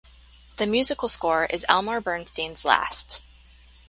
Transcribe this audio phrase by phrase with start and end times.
[0.57, 3.21] The musical score is Elmer Bernstein's last.